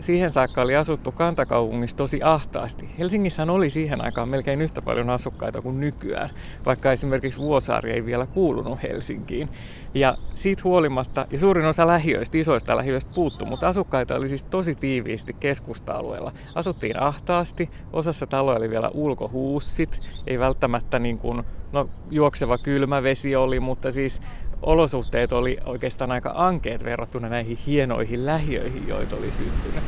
siihen 0.00 0.30
saakka 0.30 0.62
oli 0.62 0.76
asuttu 0.76 1.12
kantakaupungissa 1.12 1.96
tosi 1.96 2.20
ahtaasti. 2.22 2.88
Helsingissä 2.98 3.46
oli 3.48 3.70
siihen 3.70 4.04
aikaan 4.04 4.28
melkein 4.28 4.62
yhtä 4.62 4.82
paljon 4.82 5.10
asukkaita 5.10 5.62
kuin 5.62 5.80
nykyään, 5.80 6.30
vaikka 6.66 6.92
esimerkiksi 6.92 7.38
Vuosaari 7.38 7.92
ei 7.92 8.06
vielä 8.06 8.26
kuulunut 8.26 8.82
Helsinkiin. 8.82 9.48
Ja 9.94 10.18
siitä 10.34 10.62
huolimatta, 10.64 11.26
ja 11.30 11.38
suurin 11.38 11.66
osa 11.66 11.86
lähiöistä, 11.86 12.38
isoista 12.38 12.76
lähiöistä 12.76 13.10
puuttu, 13.14 13.46
mutta 13.46 13.68
asukkaita 13.68 14.16
oli 14.16 14.28
siis 14.28 14.42
tosi 14.42 14.74
tiiviisti 14.74 15.36
keskusta-alueella. 15.40 16.32
Asuttiin 16.54 17.02
ahtaasti, 17.02 17.70
osassa 17.92 18.26
taloja 18.26 18.58
oli 18.58 18.70
vielä 18.70 18.90
ulkohuussit, 18.94 20.00
ei 20.26 20.38
välttämättä 20.38 20.98
niin 20.98 21.18
kuin, 21.18 21.42
no 21.72 21.88
juokseva 22.10 22.58
kylmä 22.58 23.02
vesi 23.02 23.36
oli, 23.36 23.60
mutta 23.60 23.92
siis 23.92 24.20
olosuhteet 24.62 25.32
oli 25.32 25.58
oikeastaan 25.64 26.12
aika 26.12 26.32
ankeet 26.34 26.84
verrattuna 26.84 27.28
näihin 27.28 27.58
hienoihin 27.66 28.26
lähiöihin, 28.26 28.88
joita 28.88 29.16
oli 29.16 29.32
syntynyt. 29.32 29.84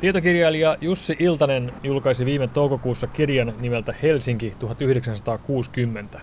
Tietokirjailija 0.00 0.76
Jussi 0.80 1.16
Iltanen 1.18 1.72
julkaisi 1.82 2.24
viime 2.24 2.48
toukokuussa 2.48 3.06
kirjan 3.06 3.54
nimeltä 3.60 3.94
Helsinki 4.02 4.52
1960. 4.58 6.20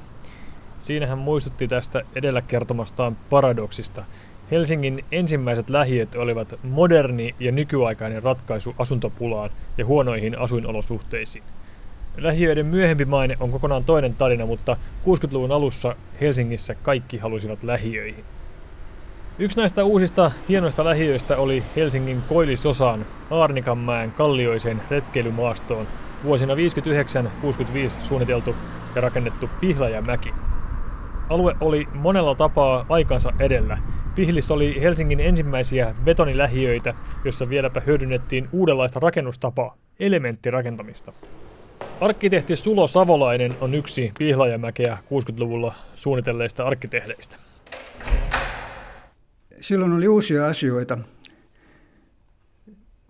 Siinä 0.81 1.07
hän 1.07 1.17
muistutti 1.17 1.67
tästä 1.67 2.01
edellä 2.15 2.41
kertomastaan 2.41 3.17
paradoksista. 3.29 4.05
Helsingin 4.51 5.05
ensimmäiset 5.11 5.69
lähiöt 5.69 6.15
olivat 6.15 6.59
moderni 6.63 7.35
ja 7.39 7.51
nykyaikainen 7.51 8.23
ratkaisu 8.23 8.75
asuntopulaan 8.77 9.49
ja 9.77 9.85
huonoihin 9.85 10.39
asuinolosuhteisiin. 10.39 11.43
Lähiöiden 12.17 12.65
myöhempi 12.65 13.05
maine 13.05 13.37
on 13.39 13.51
kokonaan 13.51 13.83
toinen 13.83 14.13
tarina, 14.13 14.45
mutta 14.45 14.77
60-luvun 15.05 15.51
alussa 15.51 15.95
Helsingissä 16.21 16.75
kaikki 16.75 17.17
halusivat 17.17 17.63
lähiöihin. 17.63 18.23
Yksi 19.39 19.57
näistä 19.57 19.83
uusista 19.83 20.31
hienoista 20.49 20.85
lähiöistä 20.85 21.37
oli 21.37 21.63
Helsingin 21.75 22.21
Koillisosaan 22.29 23.05
Aarnikanmäen 23.29 24.11
kallioiseen 24.11 24.81
retkeilymaastoon 24.89 25.87
vuosina 26.23 26.53
59-65 26.55 26.57
suunniteltu 27.99 28.55
ja 28.95 29.01
rakennettu 29.01 29.49
Pihlajamäki. 29.59 30.33
Alue 31.29 31.55
oli 31.61 31.87
monella 31.93 32.35
tapaa 32.35 32.85
aikansa 32.89 33.33
edellä. 33.39 33.77
Pihlis 34.15 34.51
oli 34.51 34.81
Helsingin 34.81 35.19
ensimmäisiä 35.19 35.95
betonilähiöitä, 36.03 36.93
jossa 37.25 37.49
vieläpä 37.49 37.79
hyödynnettiin 37.79 38.49
uudenlaista 38.51 38.99
rakennustapaa, 38.99 39.75
elementtirakentamista. 39.99 41.13
Arkkitehti 42.01 42.55
Sulo 42.55 42.87
Savolainen 42.87 43.55
on 43.61 43.75
yksi 43.75 44.11
Pihlajamäkeä 44.19 44.97
60-luvulla 45.05 45.75
suunnitelleista 45.95 46.63
arkkitehdeistä. 46.63 47.35
Silloin 49.61 49.93
oli 49.93 50.07
uusia 50.07 50.47
asioita. 50.47 50.97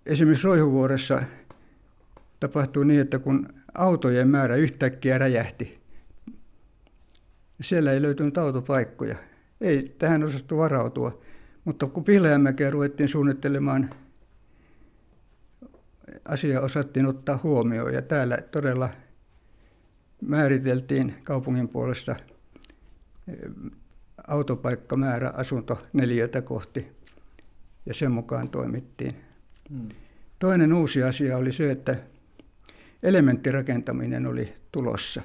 Esimerkiksi 0.06 0.48
Roihuvuoressa 0.48 1.22
tapahtui 2.40 2.86
niin, 2.86 3.02
että 3.02 3.20
kun 3.20 3.50
autojen 3.74 4.28
määrä 4.28 4.56
yhtäkkiä 4.56 5.18
räjähti, 5.18 5.80
siellä 7.62 7.92
ei 7.92 8.02
löytynyt 8.02 8.38
autopaikkoja. 8.38 9.16
Ei 9.62 9.96
tähän 9.98 10.24
osattu 10.24 10.58
varautua. 10.58 11.22
Mutta 11.66 11.88
kun 11.88 12.04
Pihlajamäkeä 12.04 12.70
ruvettiin 12.70 13.10
suunnittelemaan 13.10 13.90
asia 16.26 16.62
osattiin 16.62 17.06
ottaa 17.06 17.40
huomioon 17.44 17.94
ja 17.94 18.02
täällä 18.02 18.38
todella 18.38 18.90
määriteltiin 20.22 21.16
kaupungin 21.24 21.68
puolesta 21.70 22.16
eh, 23.28 23.36
autopaikkamäärä 24.28 25.30
asunto 25.30 25.82
neljätä 25.94 26.42
kohti 26.42 26.88
ja 27.86 27.94
sen 27.94 28.12
mukaan 28.12 28.50
toimittiin. 28.50 29.16
Hmm. 29.70 29.90
Toinen 30.40 30.74
uusi 30.74 31.04
asia 31.04 31.38
oli 31.38 31.52
se, 31.52 31.72
että 31.72 31.98
elementtirakentaminen 33.04 34.26
oli 34.26 34.54
tulossa, 34.72 35.22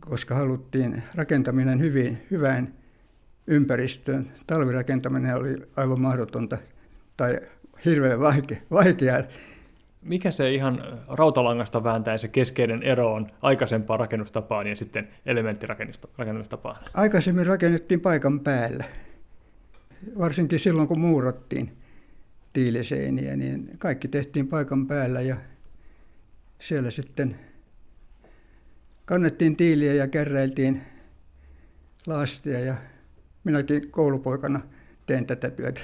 koska 0.00 0.34
haluttiin 0.34 1.02
rakentaminen 1.14 1.80
hyvin, 1.80 2.26
hyvään 2.30 2.74
ympäristöön. 3.46 4.32
Talvirakentaminen 4.46 5.36
oli 5.36 5.56
aivan 5.76 6.00
mahdotonta 6.00 6.58
tai 7.16 7.40
hirveän 7.84 8.20
vaikea, 8.20 8.60
vaikea. 8.70 9.24
Mikä 10.02 10.30
se 10.30 10.54
ihan 10.54 10.82
rautalangasta 11.08 11.84
vääntäen 11.84 12.18
se 12.18 12.28
keskeinen 12.28 12.82
ero 12.82 13.12
on 13.12 13.26
aikaisempaan 13.42 14.00
rakennustapaan 14.00 14.66
ja 14.66 14.76
sitten 14.76 15.08
elementtirakennustapaan? 15.26 16.76
Aikaisemmin 16.94 17.46
rakennettiin 17.46 18.00
paikan 18.00 18.40
päällä. 18.40 18.84
Varsinkin 20.18 20.58
silloin, 20.58 20.88
kun 20.88 21.00
muurattiin 21.00 21.76
tiiliseiniä, 22.52 23.36
niin 23.36 23.70
kaikki 23.78 24.08
tehtiin 24.08 24.48
paikan 24.48 24.86
päällä 24.86 25.20
ja 25.20 25.36
siellä 26.58 26.90
sitten 26.90 27.36
kannettiin 29.04 29.56
tiiliä 29.56 29.94
ja 29.94 30.08
kärräiltiin 30.08 30.82
laastia 32.06 32.60
ja 32.60 32.74
minäkin 33.44 33.90
koulupoikana 33.90 34.60
tein 35.06 35.26
tätä 35.26 35.50
työtä. 35.50 35.80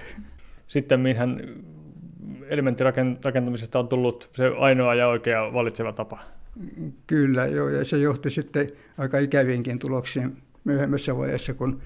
Sitten 0.66 1.00
minhän 1.00 1.41
elementtirakentamisesta 2.50 3.78
on 3.78 3.88
tullut 3.88 4.31
se 4.32 4.47
ainoa 4.59 4.94
ja 4.94 5.09
oikea 5.09 5.53
valitseva 5.53 5.92
tapa. 5.92 6.19
Kyllä, 7.06 7.47
joo, 7.47 7.69
ja 7.69 7.84
se 7.84 7.98
johti 7.98 8.31
sitten 8.31 8.69
aika 8.98 9.19
ikäviinkin 9.19 9.78
tuloksiin 9.78 10.36
myöhemmässä 10.64 11.16
vaiheessa, 11.16 11.54
kun 11.54 11.81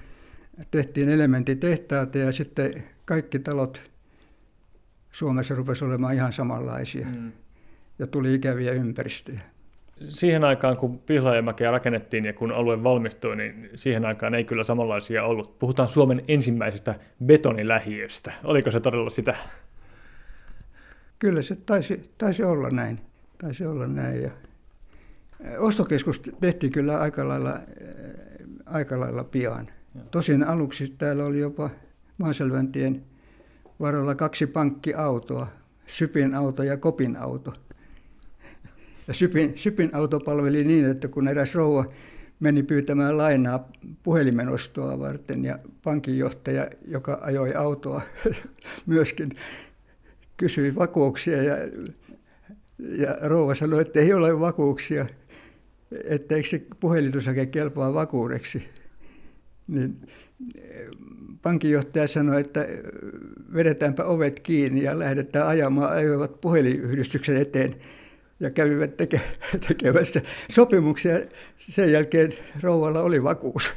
tehtiin 0.71 1.09
elementtitehtaita 1.09 2.17
ja 2.17 2.31
sitten 2.31 2.83
kaikki 3.05 3.39
talot 3.39 3.81
Suomessa 5.11 5.55
rupesi 5.55 5.85
olemaan 5.85 6.15
ihan 6.15 6.33
samanlaisia 6.33 7.05
mm. 7.05 7.31
ja 7.99 8.07
tuli 8.07 8.33
ikäviä 8.35 8.71
ympäristöjä. 8.71 9.41
Siihen 10.09 10.43
aikaan, 10.43 10.77
kun 10.77 10.99
Pihlajamäkeä 10.99 11.71
rakennettiin 11.71 12.25
ja 12.25 12.33
kun 12.33 12.51
alue 12.51 12.83
valmistui, 12.83 13.35
niin 13.35 13.69
siihen 13.75 14.05
aikaan 14.05 14.35
ei 14.35 14.43
kyllä 14.43 14.63
samanlaisia 14.63 15.23
ollut. 15.23 15.59
Puhutaan 15.59 15.89
Suomen 15.89 16.23
ensimmäisestä 16.27 16.95
betonilähiöstä. 17.25 18.31
Oliko 18.43 18.71
se 18.71 18.79
todella 18.79 19.09
sitä? 19.09 19.35
Kyllä 21.23 21.41
se 21.41 21.55
taisi, 21.55 22.09
taisi 22.17 22.43
olla 22.43 22.69
näin. 22.69 22.99
Taisi 23.37 23.65
olla 23.65 23.87
näin. 23.87 24.21
Ja 24.21 24.31
ostokeskus 25.57 26.21
tehtiin 26.41 26.71
kyllä 26.71 26.99
aika 26.99 27.27
lailla, 27.27 27.59
aika 28.65 28.99
lailla 28.99 29.23
pian. 29.23 29.67
Tosin 30.11 30.43
aluksi 30.43 30.93
täällä 30.97 31.25
oli 31.25 31.39
jopa 31.39 31.69
Maaselväntien 32.17 33.03
varrella 33.79 34.15
kaksi 34.15 34.47
pankkiautoa, 34.47 35.47
Sypin 35.87 36.35
auto 36.35 36.63
ja 36.63 36.77
Kopin 36.77 37.17
auto. 37.17 37.53
Ja 39.07 39.13
Sypin, 39.13 39.53
Sypin 39.55 39.95
auto 39.95 40.19
palveli 40.19 40.63
niin, 40.63 40.85
että 40.85 41.07
kun 41.07 41.27
eräs 41.27 41.55
rouva 41.55 41.85
meni 42.39 42.63
pyytämään 42.63 43.17
lainaa 43.17 43.69
puhelimenostoa 44.03 44.99
varten 44.99 45.45
ja 45.45 45.59
pankinjohtaja, 45.83 46.67
joka 46.87 47.19
ajoi 47.21 47.53
autoa 47.53 48.01
myöskin, 48.85 49.29
kysyi 50.37 50.75
vakuuksia 50.75 51.43
ja, 51.43 51.55
ja 52.79 53.17
rouva 53.21 53.55
sanoi, 53.55 53.81
että 53.81 53.99
ei 53.99 54.13
ole 54.13 54.39
vakuuksia, 54.39 55.05
että 56.03 56.35
eikö 56.35 56.47
se 56.47 56.61
puhelinosake 56.79 57.45
kelpaa 57.45 57.93
vakuudeksi. 57.93 58.63
Niin 59.67 59.97
pankinjohtaja 61.41 62.07
sanoi, 62.07 62.41
että 62.41 62.67
vedetäänpä 63.53 64.03
ovet 64.03 64.39
kiinni 64.39 64.83
ja 64.83 64.99
lähdetään 64.99 65.47
ajamaan, 65.47 65.91
ajoivat 65.91 66.41
puhelinyhdistyksen 66.41 67.37
eteen 67.37 67.75
ja 68.39 68.49
kävivät 68.49 68.97
teke- 68.97 69.57
tekemässä 69.67 70.21
sopimuksia. 70.51 71.19
Sen 71.57 71.91
jälkeen 71.91 72.33
rouvalla 72.61 73.01
oli 73.01 73.23
vakuus 73.23 73.71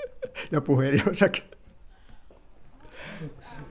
ja 0.52 0.60
puhelinosake. 0.60 1.51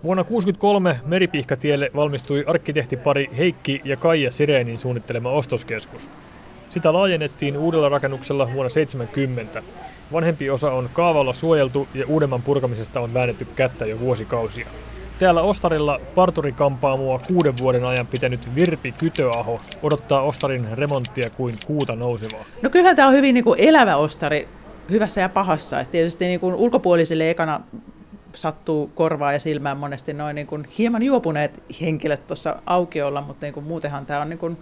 Vuonna 0.03 0.23
1963 0.23 0.99
Meripihkatielle 1.05 1.91
valmistui 1.95 2.43
arkkitehtipari 2.47 3.29
Heikki 3.37 3.81
ja 3.83 3.97
Kaija 3.97 4.31
Sireenin 4.31 4.77
suunnittelema 4.77 5.29
ostoskeskus. 5.29 6.09
Sitä 6.69 6.93
laajennettiin 6.93 7.57
uudella 7.57 7.89
rakennuksella 7.89 8.49
vuonna 8.53 8.69
70. 8.69 9.63
Vanhempi 10.13 10.49
osa 10.49 10.71
on 10.71 10.89
kaavalla 10.93 11.33
suojeltu 11.33 11.87
ja 11.93 12.05
uudemman 12.07 12.41
purkamisesta 12.41 12.99
on 12.99 13.13
väännetty 13.13 13.47
kättä 13.55 13.85
jo 13.85 13.99
vuosikausia. 13.99 14.67
Täällä 15.19 15.41
Ostarilla 15.41 16.01
parturikampaamua 16.15 17.19
kuuden 17.27 17.57
vuoden 17.57 17.85
ajan 17.85 18.07
pitänyt 18.07 18.55
Virpi 18.55 18.91
Kytöaho 18.91 19.61
odottaa 19.83 20.21
Ostarin 20.21 20.67
remonttia 20.73 21.29
kuin 21.29 21.55
kuuta 21.67 21.95
nousevaa. 21.95 22.45
No 22.61 22.69
kyllähän 22.69 22.95
tämä 22.95 23.07
on 23.07 23.13
hyvin 23.13 23.33
niin 23.33 23.43
kuin 23.43 23.59
elävä 23.59 23.95
Ostari 23.95 24.47
hyvässä 24.89 25.21
ja 25.21 25.29
pahassa. 25.29 25.79
Et 25.79 25.91
tietysti 25.91 26.25
niin 26.25 26.39
kuin 26.39 26.55
ulkopuolisille 26.55 27.29
ekana 27.29 27.61
sattuu 28.35 28.91
korvaa 28.95 29.33
ja 29.33 29.39
silmään 29.39 29.77
monesti 29.77 30.13
noin 30.13 30.35
niin 30.35 30.47
kuin 30.47 30.67
hieman 30.77 31.03
juopuneet 31.03 31.63
henkilöt 31.81 32.27
tuossa 32.27 32.61
aukiolla, 32.65 33.21
mutta 33.21 33.45
niin 33.45 33.53
kuin 33.53 33.65
muutenhan 33.65 34.05
tämä 34.05 34.21
on 34.21 34.29
niin 34.29 34.39
kuin 34.39 34.57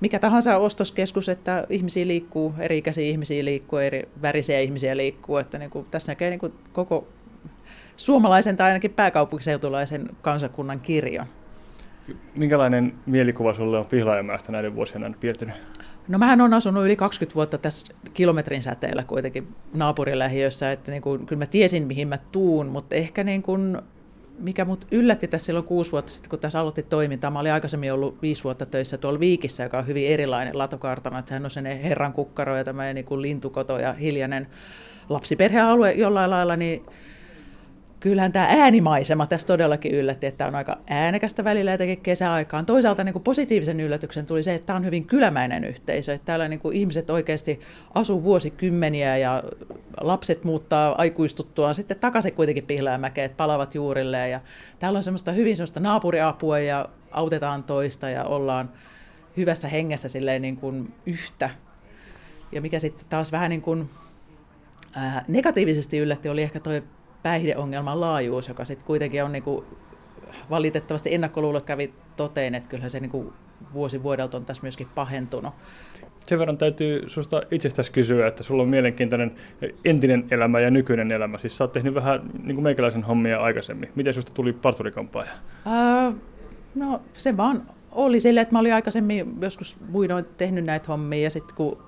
mikä 0.00 0.18
tahansa 0.18 0.56
ostoskeskus, 0.56 1.28
että 1.28 1.66
ihmisiä 1.70 2.06
liikkuu, 2.06 2.54
eri 2.58 2.78
ikäisiä 2.78 3.04
ihmisiä 3.04 3.44
liikkuu, 3.44 3.78
eri 3.78 4.08
värisiä 4.22 4.60
ihmisiä 4.60 4.96
liikkuu, 4.96 5.36
että 5.36 5.58
niin 5.58 5.70
kuin, 5.70 5.86
tässä 5.90 6.12
näkee 6.12 6.30
niin 6.30 6.40
kuin 6.40 6.52
koko 6.72 7.08
suomalaisen 7.96 8.56
tai 8.56 8.68
ainakin 8.68 8.90
pääkaupunkiseutulaisen 8.90 10.08
kansakunnan 10.22 10.80
kirjon. 10.80 11.26
Minkälainen 12.34 12.94
mielikuva 13.06 13.54
sinulle 13.54 13.78
on 13.78 13.86
Pihlajamäestä 13.86 14.52
näiden 14.52 14.74
vuosien 14.74 15.16
piirtynyt? 15.20 15.54
No 16.08 16.18
mähän 16.18 16.40
on 16.40 16.54
asunut 16.54 16.84
yli 16.84 16.96
20 16.96 17.34
vuotta 17.34 17.58
tässä 17.58 17.94
kilometrin 18.14 18.62
säteellä 18.62 19.02
kuitenkin 19.02 19.48
naapurilähiössä, 19.74 20.72
että 20.72 20.90
niin 20.90 21.02
kuin, 21.02 21.26
kyllä 21.26 21.38
mä 21.38 21.46
tiesin 21.46 21.86
mihin 21.86 22.08
mä 22.08 22.18
tuun, 22.32 22.66
mutta 22.66 22.94
ehkä 22.94 23.24
niin 23.24 23.42
kuin, 23.42 23.78
mikä 24.38 24.64
mut 24.64 24.86
yllätti 24.90 25.28
tässä 25.28 25.46
silloin 25.46 25.66
kuusi 25.66 25.92
vuotta 25.92 26.12
sitten, 26.12 26.30
kun 26.30 26.38
tässä 26.38 26.60
aloitti 26.60 26.82
toimintaa. 26.82 27.30
Mä 27.30 27.40
olin 27.40 27.52
aikaisemmin 27.52 27.92
ollut 27.92 28.22
viisi 28.22 28.44
vuotta 28.44 28.66
töissä 28.66 28.98
tuolla 28.98 29.20
Viikissä, 29.20 29.62
joka 29.62 29.78
on 29.78 29.86
hyvin 29.86 30.08
erilainen 30.08 30.58
latokartana. 30.58 31.18
Että 31.18 31.28
sehän 31.28 31.44
on 31.44 31.50
sen 31.50 31.66
herran 31.66 32.12
kukkaro 32.12 32.56
ja 32.56 32.64
tämä 32.64 32.92
niin 32.92 33.22
lintukoto 33.22 33.78
ja 33.78 33.92
hiljainen 33.92 34.46
lapsiperhealue 35.08 35.92
jollain 35.92 36.30
lailla, 36.30 36.56
niin 36.56 36.86
kyllähän 38.04 38.32
tämä 38.32 38.46
äänimaisema 38.50 39.26
tässä 39.26 39.46
todellakin 39.46 39.94
yllätti, 39.94 40.26
että 40.26 40.46
on 40.46 40.54
aika 40.54 40.78
äänekästä 40.88 41.44
välillä 41.44 41.72
jotenkin 41.72 42.00
kesäaikaan. 42.00 42.66
Toisaalta 42.66 43.04
niin 43.04 43.12
kuin 43.12 43.22
positiivisen 43.22 43.80
yllätyksen 43.80 44.26
tuli 44.26 44.42
se, 44.42 44.54
että 44.54 44.66
tämä 44.66 44.76
on 44.76 44.84
hyvin 44.84 45.06
kylämäinen 45.06 45.64
yhteisö, 45.64 46.12
että 46.12 46.24
täällä 46.24 46.48
niin 46.48 46.60
kuin 46.60 46.76
ihmiset 46.76 47.10
oikeasti 47.10 47.60
asuu 47.94 48.24
vuosikymmeniä 48.24 49.16
ja 49.16 49.42
lapset 50.00 50.44
muuttaa 50.44 50.94
aikuistuttuaan 50.98 51.74
sitten 51.74 51.98
takaisin 51.98 52.32
kuitenkin 52.34 52.66
Pihlajamäkeen, 52.66 53.24
että 53.24 53.36
palavat 53.36 53.74
juurilleen 53.74 54.30
ja 54.30 54.40
täällä 54.78 54.96
on 54.96 55.02
semmoista 55.02 55.32
hyvin 55.32 55.56
semmoista 55.56 55.80
naapuriapua 55.80 56.58
ja 56.58 56.88
autetaan 57.10 57.62
toista 57.64 58.10
ja 58.10 58.24
ollaan 58.24 58.70
hyvässä 59.36 59.68
hengessä 59.68 60.08
silleen 60.08 60.42
niin 60.42 60.56
kuin 60.56 60.94
yhtä. 61.06 61.50
Ja 62.52 62.60
mikä 62.60 62.78
sitten 62.78 63.06
taas 63.08 63.32
vähän 63.32 63.50
niin 63.50 63.62
kuin, 63.62 63.90
ää, 64.92 65.24
negatiivisesti 65.28 65.98
yllätti 65.98 66.28
oli 66.28 66.42
ehkä 66.42 66.60
toi 66.60 66.82
päihdeongelman 67.24 68.00
laajuus, 68.00 68.48
joka 68.48 68.64
sitten 68.64 68.86
kuitenkin 68.86 69.24
on 69.24 69.32
niin 69.32 69.42
kuin, 69.42 69.64
valitettavasti 70.50 71.14
ennakkoluulot 71.14 71.64
kävi 71.64 71.94
toteen, 72.16 72.54
että 72.54 72.68
kyllähän 72.68 72.90
se 72.90 73.00
niin 73.00 73.10
kuin, 73.10 73.32
vuosi 73.72 74.02
vuodelta 74.02 74.36
on 74.36 74.44
tässä 74.44 74.62
myöskin 74.62 74.86
pahentunut. 74.94 75.54
Sen 76.26 76.38
verran 76.38 76.58
täytyy 76.58 77.08
sinusta 77.08 77.42
itsestäsi 77.50 77.92
kysyä, 77.92 78.26
että 78.26 78.42
sulla 78.42 78.62
on 78.62 78.68
mielenkiintoinen 78.68 79.34
entinen 79.84 80.24
elämä 80.30 80.60
ja 80.60 80.70
nykyinen 80.70 81.12
elämä. 81.12 81.38
Siis 81.38 81.56
sä 81.56 81.64
oot 81.64 81.72
tehnyt 81.72 81.94
vähän 81.94 82.20
niin 82.42 82.56
kuin 82.56 82.62
meikäläisen 82.62 83.02
hommia 83.02 83.38
aikaisemmin. 83.38 83.90
Miten 83.94 84.12
sinusta 84.12 84.34
tuli 84.34 84.52
parturikampaaja? 84.52 85.30
Uh, 85.66 86.16
no 86.74 87.02
se 87.12 87.36
vaan 87.36 87.66
oli 87.92 88.20
sille, 88.20 88.40
että 88.40 88.52
mä 88.54 88.58
olin 88.58 88.74
aikaisemmin 88.74 89.34
joskus 89.40 89.76
muinoin 89.88 90.24
tehnyt 90.36 90.64
näitä 90.64 90.86
hommia 90.88 91.22
ja 91.22 91.30
sitten 91.30 91.56
kun 91.56 91.82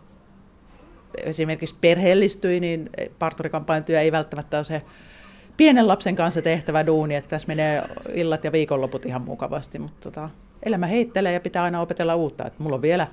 esimerkiksi 1.25 1.77
perheellistyin, 1.81 2.61
niin 2.61 2.91
parturikampaajan 3.19 3.85
työ 3.85 4.01
ei 4.01 4.13
välttämättä 4.13 4.57
ole 4.57 4.65
se 4.65 4.83
pienen 5.57 5.89
lapsen 5.89 6.17
kanssa 6.17 6.43
tehtävä 6.43 6.87
duuni, 6.87 7.15
että 7.15 7.31
tässä 7.31 7.49
menee 7.49 7.83
illat 8.15 8.45
ja 8.45 8.53
viikonloput 8.53 9.07
ihan 9.07 9.23
mukavasti, 9.23 9.79
mutta 9.79 10.11
tota, 10.11 10.31
elämä 10.63 10.87
heittelee 10.87 11.33
ja 11.33 11.41
pitää 11.41 11.63
aina 11.63 11.81
opetella 11.81 12.15
uutta. 12.15 12.47
Että 12.47 12.63
mulla 12.63 12.77
on 12.77 12.83
vielä 12.83 13.07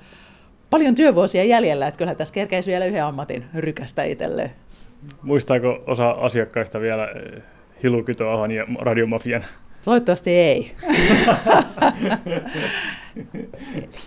paljon 0.70 0.94
työvuosia 0.94 1.44
jäljellä, 1.44 1.86
että 1.86 1.98
kyllä 1.98 2.14
tässä 2.14 2.34
kerkeisi 2.34 2.70
vielä 2.70 2.84
yhden 2.84 3.04
ammatin 3.04 3.44
rykästä 3.54 4.04
itselleen. 4.04 4.50
Muistaako 5.22 5.82
osa 5.86 6.10
asiakkaista 6.10 6.80
vielä 6.80 7.08
eh, 7.08 7.42
Hilukytoahon 7.82 8.50
ja 8.50 8.66
Radiomafian? 8.80 9.44
Toivottavasti 9.84 10.30
ei. 10.30 10.72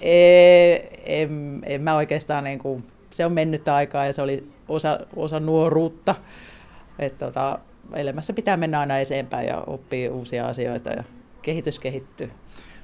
ei 0.01 0.89
en, 1.05 1.61
en 1.65 1.81
mä 1.81 1.95
oikeastaan, 1.95 2.43
niin 2.43 2.59
kuin, 2.59 2.83
se 3.11 3.25
on 3.25 3.31
mennyt 3.31 3.67
aikaa 3.67 4.05
ja 4.05 4.13
se 4.13 4.21
oli 4.21 4.47
osa, 4.67 4.99
osa 5.15 5.39
nuoruutta. 5.39 6.15
Et, 6.99 7.17
tota, 7.17 7.59
elämässä 7.95 8.33
pitää 8.33 8.57
mennä 8.57 8.79
aina 8.79 8.99
eteenpäin 8.99 9.47
ja 9.47 9.63
oppii 9.67 10.09
uusia 10.09 10.47
asioita 10.47 10.89
ja 10.89 11.03
kehitys 11.41 11.79
kehittyy. 11.79 12.31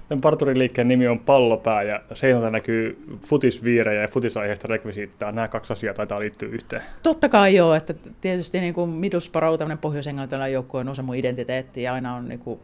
Tämän 0.10 0.22
parturiliikkeen 0.22 0.88
nimi 0.88 1.08
on 1.08 1.20
Pallopää 1.20 1.84
ja 1.84 2.02
seinältä 2.14 2.50
näkyy 2.50 3.04
futisviirejä 3.26 4.02
ja 4.02 4.08
futisaiheista 4.08 4.68
rekvisiittaa. 4.68 5.32
Nämä 5.32 5.48
kaksi 5.48 5.74
asiaa 5.74 5.94
taitaa 5.94 6.20
liittyä 6.20 6.50
yhteen. 6.50 6.82
Totta 7.04 7.30
kai 7.30 7.56
joo, 7.56 7.74
että 7.74 7.94
tietysti 8.22 8.60
niin 8.60 8.74
kuin 8.74 8.90
Middlesbrough, 8.90 9.58
tämmöinen 9.58 9.78
pohjois-englantilainen 9.78 10.54
joukkue 10.54 10.80
on 10.80 10.90
osa 10.90 11.04
mun 11.04 11.16
identiteettiä 11.16 11.84
ja 11.84 11.94
aina 11.94 12.16
on 12.16 12.28
niin 12.28 12.40
kuin 12.40 12.60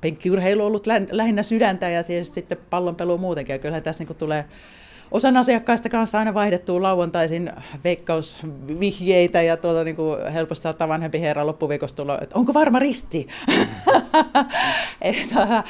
penkkiurheilu 0.00 0.66
ollut 0.66 0.86
lähinnä 1.10 1.42
sydäntä 1.42 1.88
ja 1.88 2.02
siis 2.02 2.34
sitten 2.34 2.58
pallonpelu 2.70 3.18
muutenkin. 3.18 3.52
Ja 3.52 3.58
kyllähän 3.58 3.82
tässä 3.82 4.02
niin 4.02 4.06
kuin 4.06 4.16
tulee 4.16 4.44
osan 5.12 5.36
asiakkaista 5.36 5.88
kanssa 5.88 6.18
aina 6.18 6.34
vaihdettua 6.34 6.82
lauantaisin 6.82 7.52
veikkausvihjeitä 7.84 9.42
ja 9.42 9.56
tuota, 9.56 9.84
niin 9.84 9.96
kuin 9.96 10.32
helposti 10.32 10.62
saattaa 10.62 10.88
vanhempi 10.88 11.20
herra 11.20 11.46
loppuviikosta 11.46 12.02
tulla, 12.02 12.18
että 12.20 12.38
onko 12.38 12.54
varma 12.54 12.78
risti? 12.78 13.28
että, 15.00 15.64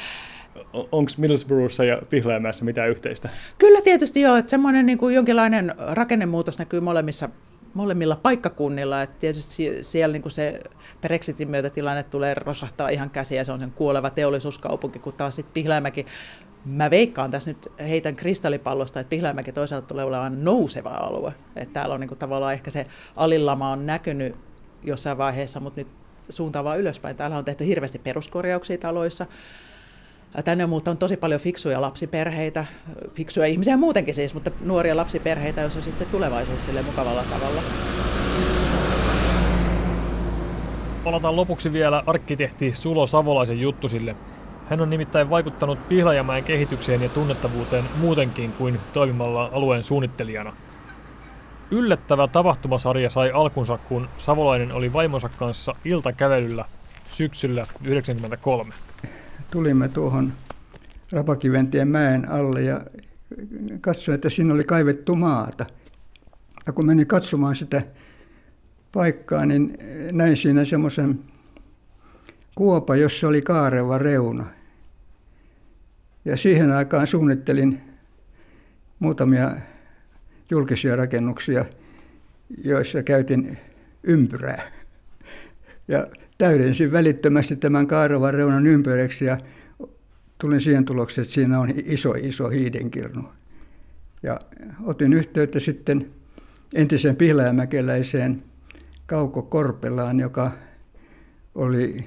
Onko 0.73 1.11
Middlesbroughssa 1.17 1.83
ja 1.83 2.01
Pihlajamäessä 2.09 2.65
mitään 2.65 2.89
yhteistä? 2.89 3.29
Kyllä 3.57 3.81
tietysti 3.81 4.21
joo, 4.21 4.35
että 4.35 4.49
semmoinen 4.49 4.85
niin 4.85 4.97
kuin 4.97 5.15
jonkinlainen 5.15 5.75
rakennemuutos 5.77 6.59
näkyy 6.59 6.79
molemmissa 6.79 7.29
molemmilla 7.73 8.15
paikkakunnilla. 8.15 9.01
että 9.01 9.19
tietysti 9.19 9.83
siellä 9.83 10.13
niin 10.13 10.21
kuin 10.21 10.31
se 10.31 10.59
Brexitin 11.01 11.49
myötä 11.49 11.69
tilanne 11.69 12.03
tulee 12.03 12.33
rosahtaa 12.33 12.89
ihan 12.89 13.09
käsiä 13.09 13.43
se 13.43 13.51
on 13.51 13.59
sen 13.59 13.71
kuoleva 13.71 14.09
teollisuuskaupunki, 14.09 14.99
kun 14.99 15.13
taas 15.13 15.35
sitten 15.35 15.53
Pihlajamäki 15.53 16.05
Mä 16.65 16.89
veikkaan 16.89 17.31
tässä 17.31 17.49
nyt, 17.49 17.71
heitän 17.79 18.15
kristallipallosta, 18.15 18.99
että 18.99 19.09
Pihlajamäki 19.09 19.51
toisaalta 19.51 19.87
tulee 19.87 20.05
olemaan 20.05 20.43
nouseva 20.43 20.89
alue. 20.89 21.33
Että 21.55 21.73
täällä 21.73 21.93
on 21.93 22.01
niin 22.01 22.07
kuin, 22.07 22.17
tavallaan 22.17 22.53
ehkä 22.53 22.71
se 22.71 22.85
alilama 23.15 23.71
on 23.71 23.85
näkynyt 23.85 24.35
jossain 24.83 25.17
vaiheessa, 25.17 25.59
mutta 25.59 25.81
nyt 25.81 25.87
suuntaan 26.29 26.65
vaan 26.65 26.79
ylöspäin. 26.79 27.15
Täällä 27.15 27.37
on 27.37 27.45
tehty 27.45 27.65
hirveästi 27.65 27.99
peruskorjauksia 27.99 28.77
taloissa. 28.77 29.25
Tänne 30.45 30.63
on 30.87 30.97
tosi 30.97 31.17
paljon 31.17 31.41
fiksuja 31.41 31.81
lapsiperheitä, 31.81 32.65
fiksuja 33.13 33.45
ihmisiä 33.45 33.77
muutenkin 33.77 34.15
siis, 34.15 34.33
mutta 34.33 34.51
nuoria 34.65 34.97
lapsiperheitä, 34.97 35.61
jos 35.61 35.75
on 35.75 35.83
sitten 35.83 36.05
se 36.07 36.11
tulevaisuus 36.11 36.65
sille 36.65 36.81
mukavalla 36.81 37.23
tavalla. 37.23 37.61
Palataan 41.03 41.35
lopuksi 41.35 41.73
vielä 41.73 42.03
arkkitehti 42.05 42.73
Sulo 42.73 43.07
Savolaisen 43.07 43.59
juttusille. 43.59 44.15
Hän 44.69 44.81
on 44.81 44.89
nimittäin 44.89 45.29
vaikuttanut 45.29 45.87
Pihlajamäen 45.89 46.43
kehitykseen 46.43 47.01
ja 47.01 47.09
tunnettavuuteen 47.09 47.83
muutenkin 47.99 48.51
kuin 48.51 48.79
toimimalla 48.93 49.49
alueen 49.53 49.83
suunnittelijana. 49.83 50.55
Yllättävä 51.71 52.27
tapahtumasarja 52.27 53.09
sai 53.09 53.31
alkunsa, 53.31 53.77
kun 53.77 54.09
Savolainen 54.17 54.71
oli 54.71 54.93
vaimonsa 54.93 55.29
kanssa 55.29 55.75
iltakävelyllä 55.85 56.65
syksyllä 57.09 57.61
1993. 57.61 58.73
Tulimme 59.51 59.89
tuohon 59.89 60.33
Rapakiventien 61.11 61.87
mäen 61.87 62.29
alle 62.29 62.61
ja 62.61 62.81
katsoin, 63.81 64.15
että 64.15 64.29
siinä 64.29 64.53
oli 64.53 64.63
kaivettu 64.63 65.15
maata. 65.15 65.65
Ja 66.67 66.73
kun 66.73 66.85
menin 66.85 67.07
katsomaan 67.07 67.55
sitä 67.55 67.81
paikkaa, 68.91 69.45
niin 69.45 69.77
näin 70.11 70.37
siinä 70.37 70.65
semmoisen 70.65 71.19
kuopa, 72.55 72.95
jossa 72.95 73.27
oli 73.27 73.41
kaareva 73.41 73.97
reuna. 73.97 74.45
Ja 76.25 76.37
siihen 76.37 76.71
aikaan 76.71 77.07
suunnittelin 77.07 77.81
muutamia 78.99 79.51
julkisia 80.51 80.95
rakennuksia, 80.95 81.65
joissa 82.63 83.03
käytin 83.03 83.57
ympyrää. 84.03 84.71
Ja 85.87 86.07
täydensin 86.43 86.91
välittömästi 86.91 87.55
tämän 87.55 87.87
kaaravan 87.87 88.33
reunan 88.33 88.67
ympyräksi 88.67 89.25
ja 89.25 89.37
tulin 90.37 90.61
siihen 90.61 90.85
tulokseen, 90.85 91.23
että 91.23 91.33
siinä 91.33 91.59
on 91.59 91.69
iso, 91.85 92.11
iso 92.11 92.49
hiidenkirnu. 92.49 93.23
Ja 94.23 94.39
otin 94.83 95.13
yhteyttä 95.13 95.59
sitten 95.59 96.11
entiseen 96.75 97.15
pihlajamäkeläiseen 97.15 98.43
Kauko 99.05 99.41
Korpelaan, 99.41 100.19
joka 100.19 100.51
oli 101.55 102.03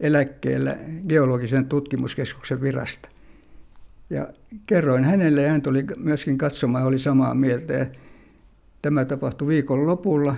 eläkkeellä 0.00 0.76
geologisen 1.08 1.66
tutkimuskeskuksen 1.66 2.60
virasta. 2.60 3.08
Ja 4.10 4.28
kerroin 4.66 5.04
hänelle 5.04 5.42
ja 5.42 5.50
hän 5.50 5.62
tuli 5.62 5.84
myöskin 5.96 6.38
katsomaan 6.38 6.86
oli 6.86 6.98
samaa 6.98 7.34
mieltä. 7.34 7.72
Ja 7.72 7.86
tämä 8.82 9.04
tapahtui 9.04 9.48
viikon 9.48 9.86
lopulla 9.86 10.36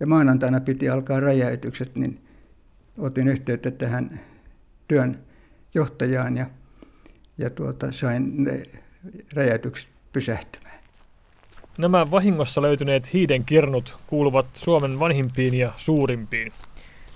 ja 0.00 0.06
maanantaina 0.06 0.60
piti 0.60 0.88
alkaa 0.88 1.20
räjäytykset, 1.20 1.96
niin 1.96 2.20
otin 2.98 3.28
yhteyttä 3.28 3.70
tähän 3.70 4.20
työn 4.88 5.18
johtajaan 5.74 6.36
ja, 6.36 6.46
ja 7.38 7.50
tuota, 7.50 7.92
sain 7.92 8.44
ne 8.44 8.62
räjäytykset 9.32 9.90
pysähtymään. 10.12 10.80
Nämä 11.78 12.10
vahingossa 12.10 12.62
löytyneet 12.62 13.12
hiiden 13.12 13.44
kirnut 13.44 13.96
kuuluvat 14.06 14.46
Suomen 14.54 14.98
vanhimpiin 14.98 15.54
ja 15.54 15.72
suurimpiin. 15.76 16.52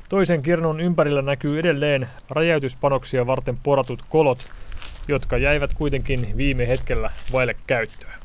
Toisen 0.08 0.42
kirnun 0.42 0.80
ympärillä 0.80 1.22
näkyy 1.22 1.58
edelleen 1.58 2.08
räjäytyspanoksia 2.30 3.26
varten 3.26 3.58
poratut 3.62 4.02
kolot, 4.08 4.48
jotka 5.08 5.38
jäivät 5.38 5.74
kuitenkin 5.74 6.36
viime 6.36 6.68
hetkellä 6.68 7.10
vaille 7.32 7.56
käyttöä. 7.66 8.23